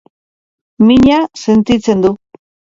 Mina 0.87 1.19
sentitzen 1.43 2.05
du. 2.09 2.15